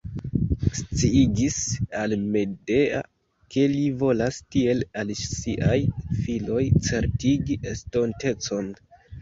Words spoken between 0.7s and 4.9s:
Sciigis al Medea, ke li volas tiel